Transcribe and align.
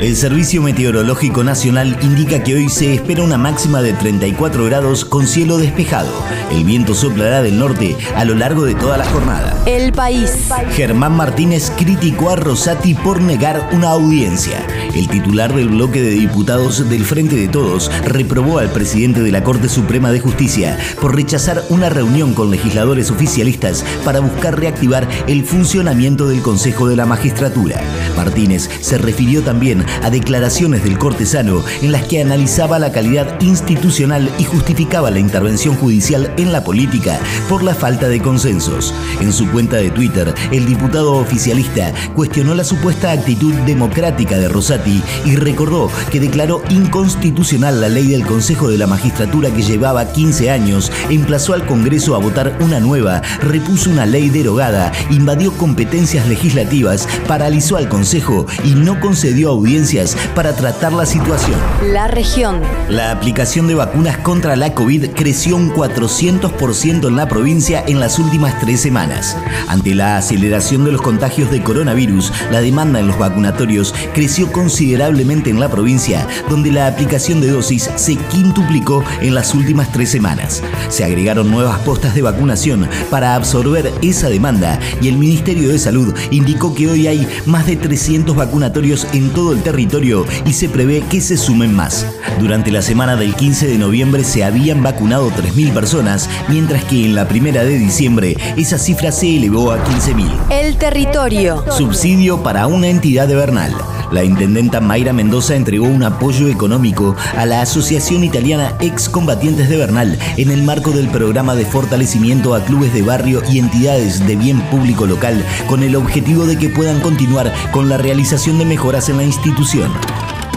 El 0.00 0.16
Servicio 0.16 0.62
Meteorológico 0.62 1.44
Nacional 1.44 1.98
indica 2.02 2.42
que 2.42 2.54
hoy 2.54 2.68
se 2.68 2.94
espera 2.94 3.22
una 3.22 3.38
máxima 3.38 3.82
de 3.82 3.92
34 3.92 4.64
grados 4.64 5.04
con 5.04 5.26
cielo 5.26 5.58
despejado. 5.58 6.10
El 6.50 6.64
viento 6.64 6.94
soplará 6.94 7.42
del 7.42 7.58
norte 7.58 7.96
a 8.16 8.24
lo 8.24 8.34
largo 8.34 8.64
de 8.64 8.74
toda 8.74 8.98
la 8.98 9.04
jornada. 9.04 9.62
El 9.66 9.92
país. 9.92 10.48
Germán 10.74 11.16
Martínez 11.16 11.70
criticó 11.76 12.30
a 12.30 12.36
Rosati 12.36 12.94
por 12.94 13.20
negar 13.20 13.70
una 13.72 13.90
audiencia. 13.90 14.66
El 14.94 15.08
titular 15.08 15.54
del 15.54 15.68
bloque 15.68 16.02
de 16.02 16.10
diputados 16.10 16.88
del 16.88 17.04
Frente 17.04 17.36
de 17.36 17.48
Todos 17.48 17.90
reprobó 18.04 18.58
al 18.58 18.70
presidente 18.70 19.22
de 19.22 19.30
la 19.30 19.44
Corte 19.44 19.68
Suprema 19.68 20.10
de 20.10 20.20
Justicia 20.20 20.78
por 21.00 21.14
rechazar 21.14 21.62
una 21.68 21.88
reunión 21.88 22.34
con 22.34 22.50
legisladores 22.50 23.10
oficialistas 23.10 23.84
para 24.04 24.20
buscar 24.20 24.58
reactivar 24.58 25.08
el 25.26 25.44
funcionamiento 25.44 26.28
del 26.28 26.42
Consejo 26.42 26.88
de 26.88 26.96
la 26.96 27.06
Magistratura. 27.06 27.80
Martínez 28.16 28.68
se 28.80 28.98
refirió 28.98 29.42
también 29.42 29.69
a 30.02 30.10
declaraciones 30.10 30.82
del 30.82 30.98
cortesano 30.98 31.62
en 31.82 31.92
las 31.92 32.04
que 32.04 32.20
analizaba 32.20 32.78
la 32.78 32.92
calidad 32.92 33.40
institucional 33.40 34.30
y 34.38 34.44
justificaba 34.44 35.10
la 35.10 35.20
intervención 35.20 35.76
judicial 35.76 36.32
en 36.36 36.52
la 36.52 36.64
política 36.64 37.18
por 37.48 37.62
la 37.62 37.74
falta 37.74 38.08
de 38.08 38.20
consensos. 38.20 38.92
En 39.20 39.32
su 39.32 39.48
cuenta 39.50 39.76
de 39.76 39.90
Twitter, 39.90 40.34
el 40.50 40.66
diputado 40.66 41.14
oficialista 41.14 41.92
cuestionó 42.14 42.54
la 42.54 42.64
supuesta 42.64 43.12
actitud 43.12 43.54
democrática 43.66 44.38
de 44.38 44.48
Rosati 44.48 45.02
y 45.24 45.36
recordó 45.36 45.90
que 46.10 46.20
declaró 46.20 46.62
inconstitucional 46.70 47.80
la 47.80 47.88
ley 47.88 48.08
del 48.08 48.26
Consejo 48.26 48.68
de 48.68 48.78
la 48.78 48.86
Magistratura 48.86 49.50
que 49.50 49.62
llevaba 49.62 50.12
15 50.12 50.50
años, 50.50 50.90
emplazó 51.08 51.54
al 51.54 51.66
Congreso 51.66 52.14
a 52.14 52.18
votar 52.18 52.56
una 52.60 52.80
nueva, 52.80 53.22
repuso 53.42 53.90
una 53.90 54.06
ley 54.06 54.30
derogada, 54.30 54.92
invadió 55.10 55.52
competencias 55.52 56.26
legislativas, 56.28 57.06
paralizó 57.26 57.76
al 57.76 57.88
Consejo 57.88 58.46
y 58.64 58.74
no 58.74 59.00
concedió 59.00 59.52
audiencias 59.60 60.16
para 60.34 60.56
tratar 60.56 60.92
la 60.92 61.04
situación. 61.04 61.58
La 61.92 62.08
región. 62.08 62.60
La 62.88 63.10
aplicación 63.10 63.66
de 63.68 63.74
vacunas 63.74 64.16
contra 64.18 64.56
la 64.56 64.74
COVID 64.74 65.10
creció 65.10 65.56
un 65.56 65.70
400% 65.72 67.06
en 67.06 67.16
la 67.16 67.28
provincia 67.28 67.84
en 67.86 68.00
las 68.00 68.18
últimas 68.18 68.58
tres 68.58 68.80
semanas. 68.80 69.36
Ante 69.68 69.94
la 69.94 70.16
aceleración 70.16 70.84
de 70.84 70.92
los 70.92 71.02
contagios 71.02 71.50
de 71.50 71.62
coronavirus, 71.62 72.32
la 72.50 72.60
demanda 72.60 73.00
en 73.00 73.06
los 73.06 73.18
vacunatorios 73.18 73.94
creció 74.14 74.50
considerablemente 74.50 75.50
en 75.50 75.60
la 75.60 75.68
provincia, 75.68 76.26
donde 76.48 76.72
la 76.72 76.86
aplicación 76.86 77.40
de 77.40 77.50
dosis 77.50 77.90
se 77.96 78.16
quintuplicó 78.16 79.04
en 79.20 79.34
las 79.34 79.54
últimas 79.54 79.92
tres 79.92 80.10
semanas. 80.10 80.62
Se 80.88 81.04
agregaron 81.04 81.50
nuevas 81.50 81.78
postas 81.80 82.14
de 82.14 82.22
vacunación 82.22 82.88
para 83.10 83.34
absorber 83.34 83.92
esa 84.02 84.28
demanda 84.28 84.78
y 85.02 85.08
el 85.08 85.18
Ministerio 85.18 85.68
de 85.68 85.78
Salud 85.78 86.14
indicó 86.30 86.74
que 86.74 86.88
hoy 86.88 87.06
hay 87.06 87.28
más 87.46 87.66
de 87.66 87.76
300 87.76 88.34
vacunatorios 88.34 89.06
en 89.12 89.30
todo 89.30 89.49
el 89.52 89.62
territorio 89.62 90.26
y 90.44 90.52
se 90.52 90.68
prevé 90.68 91.02
que 91.08 91.20
se 91.20 91.36
sumen 91.36 91.74
más. 91.74 92.06
Durante 92.38 92.70
la 92.70 92.82
semana 92.82 93.16
del 93.16 93.34
15 93.34 93.66
de 93.66 93.78
noviembre 93.78 94.24
se 94.24 94.44
habían 94.44 94.82
vacunado 94.82 95.30
3.000 95.30 95.72
personas, 95.72 96.28
mientras 96.48 96.84
que 96.84 97.04
en 97.04 97.14
la 97.14 97.28
primera 97.28 97.64
de 97.64 97.78
diciembre 97.78 98.36
esa 98.56 98.78
cifra 98.78 99.12
se 99.12 99.36
elevó 99.36 99.72
a 99.72 99.84
15.000. 99.84 100.28
El 100.50 100.76
territorio. 100.76 101.64
Subsidio 101.70 102.42
para 102.42 102.66
una 102.66 102.88
entidad 102.88 103.28
de 103.28 103.34
Bernal. 103.34 103.74
La 104.10 104.24
intendenta 104.24 104.80
Mayra 104.80 105.12
Mendoza 105.12 105.54
entregó 105.54 105.86
un 105.86 106.02
apoyo 106.02 106.48
económico 106.48 107.14
a 107.36 107.46
la 107.46 107.62
Asociación 107.62 108.24
Italiana 108.24 108.74
Excombatientes 108.80 109.68
de 109.68 109.76
Bernal 109.76 110.18
en 110.36 110.50
el 110.50 110.64
marco 110.64 110.90
del 110.90 111.08
programa 111.08 111.54
de 111.54 111.64
fortalecimiento 111.64 112.54
a 112.54 112.64
clubes 112.64 112.92
de 112.92 113.02
barrio 113.02 113.40
y 113.48 113.60
entidades 113.60 114.26
de 114.26 114.34
bien 114.34 114.60
público 114.62 115.06
local 115.06 115.44
con 115.68 115.84
el 115.84 115.94
objetivo 115.94 116.46
de 116.46 116.58
que 116.58 116.68
puedan 116.68 117.00
continuar 117.00 117.52
con 117.70 117.88
la 117.88 117.98
realización 117.98 118.58
de 118.58 118.64
mejoras 118.64 119.08
en 119.08 119.18
la 119.18 119.22
institución. 119.22 119.39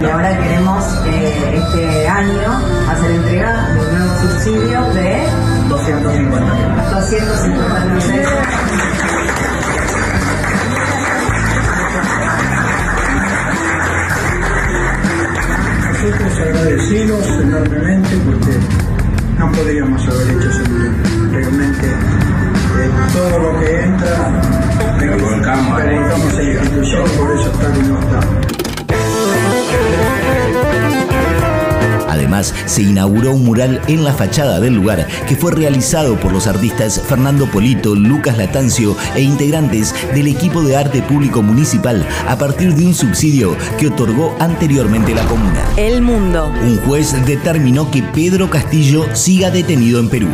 Y 0.00 0.04
ahora 0.04 0.36
queremos 0.38 0.84
eh, 1.06 1.54
este 1.54 2.08
año 2.08 2.52
hacer 2.90 3.10
entrega 3.10 3.68
de 3.70 3.80
un 3.80 3.98
nuevo 3.98 4.20
subsidio 4.20 4.82
de 4.92 5.26
250 5.68 6.54
mil 7.86 8.02
pesos. 8.02 8.36
nosotros 15.92 16.38
agradecidos 16.38 17.26
enormemente 17.40 18.16
porque 18.24 18.58
no 19.38 19.52
podríamos 19.52 20.06
haber 20.08 20.30
hecho 20.36 20.62
realmente 21.32 21.86
eh, 21.86 22.90
todo 23.12 23.38
lo 23.38 23.60
que 23.60 23.82
entra 23.82 24.85
Pero 25.46 25.58
volcamos, 25.58 25.82
necesitamos 25.84 26.34
a 26.34 26.42
la 26.42 26.42
institución 26.42 27.04
por 27.16 27.38
eso 27.38 27.52
está 27.52 27.68
está 27.68 28.20
Además, 32.08 32.52
se 32.64 32.82
inauguró 32.82 33.30
un 33.30 33.44
mural 33.44 33.80
en 33.86 34.02
la 34.02 34.12
fachada 34.12 34.58
del 34.58 34.74
lugar 34.74 35.06
que 35.28 35.36
fue 35.36 35.52
realizado 35.52 36.16
por 36.16 36.32
los 36.32 36.48
artistas 36.48 37.00
Fernando 37.00 37.48
Polito, 37.48 37.94
Lucas 37.94 38.36
Latancio 38.36 38.96
e 39.14 39.20
integrantes 39.20 39.94
del 40.12 40.26
equipo 40.26 40.62
de 40.62 40.76
arte 40.76 41.00
público 41.02 41.42
municipal 41.42 42.04
a 42.26 42.36
partir 42.36 42.74
de 42.74 42.84
un 42.84 42.94
subsidio 42.94 43.56
que 43.78 43.86
otorgó 43.86 44.34
anteriormente 44.40 45.14
la 45.14 45.24
comuna. 45.26 45.64
El 45.76 46.02
mundo. 46.02 46.52
Un 46.64 46.78
juez 46.78 47.14
determinó 47.24 47.88
que 47.88 48.02
Pedro 48.02 48.50
Castillo 48.50 49.14
siga 49.14 49.52
detenido 49.52 50.00
en 50.00 50.08
Perú. 50.08 50.28